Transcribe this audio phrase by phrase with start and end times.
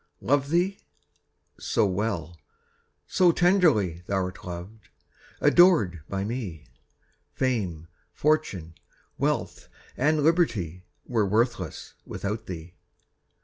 [0.19, 0.79] Love thee?
[1.59, 2.35] so well,
[3.05, 4.89] so tenderly Thou'rt loved,
[5.39, 6.65] adored by me,
[7.35, 8.73] Fame, fortune,
[9.19, 12.73] wealth, and liberty, Were worthless without thee.